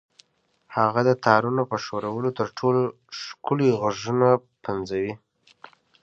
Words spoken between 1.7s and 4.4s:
په ښورولو تر ټولو ښکلي غږونه